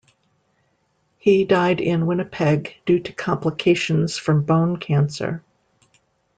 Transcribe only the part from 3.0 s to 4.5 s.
to complications from